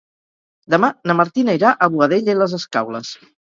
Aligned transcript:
Demà 0.73 0.89
na 1.11 1.17
Martina 1.19 1.55
irà 1.59 1.75
a 1.75 1.91
Boadella 1.99 2.37
i 2.37 2.41
les 2.43 2.59
Escaules. 2.63 3.15